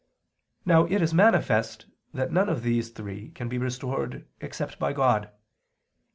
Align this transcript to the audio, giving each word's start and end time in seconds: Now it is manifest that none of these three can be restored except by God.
Now 0.65 0.85
it 0.87 0.99
is 0.99 1.13
manifest 1.13 1.85
that 2.11 2.31
none 2.31 2.49
of 2.49 2.63
these 2.63 2.89
three 2.89 3.29
can 3.29 3.47
be 3.47 3.59
restored 3.59 4.25
except 4.39 4.79
by 4.79 4.93
God. 4.93 5.29